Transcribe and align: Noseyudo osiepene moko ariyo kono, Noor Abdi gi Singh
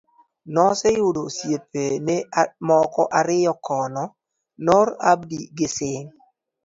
Noseyudo 0.53 1.19
osiepene 1.27 2.15
moko 2.67 3.01
ariyo 3.19 3.53
kono, 3.65 4.03
Noor 4.65 4.87
Abdi 5.11 5.39
gi 5.57 5.67
Singh 5.75 6.11